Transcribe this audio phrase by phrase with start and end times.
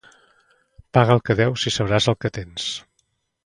[0.97, 2.69] Paga el que deus, i sabràs el que tens.